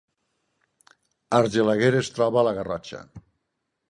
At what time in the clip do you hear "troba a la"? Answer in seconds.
2.17-2.57